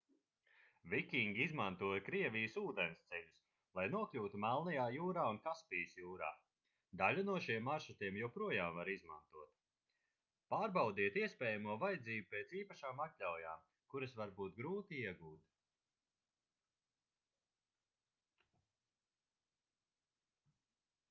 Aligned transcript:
vikingi 0.91 1.41
izmantoja 1.43 1.97
krievijas 2.05 2.55
ūdensceļus 2.61 3.27
lai 3.79 3.83
nokļūtu 3.95 4.39
melnajā 4.45 4.85
jūrā 4.95 5.25
un 5.33 5.37
kaspijas 5.43 5.93
jūrā 6.03 6.29
daļu 7.03 7.25
no 7.27 7.35
šiem 7.49 7.67
maršrutiem 7.71 8.17
joprojām 8.21 8.79
var 8.81 8.91
izmantot 8.95 9.61
pārbaudiet 10.55 11.21
iespējamo 11.25 11.77
vajadzību 11.85 12.31
pēc 12.33 12.57
īpašām 12.63 13.05
atļaujām 13.07 13.63
kuras 13.95 14.17
var 14.23 14.35
būt 14.43 14.59
grūti 14.65 15.03
iegūt 15.05 15.49